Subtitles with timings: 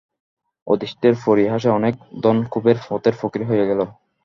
[0.67, 1.93] অদৃষ্টের পরিহাসে অনেক
[2.23, 3.79] ধনকুবের পথের ফকির হয়ে গেল।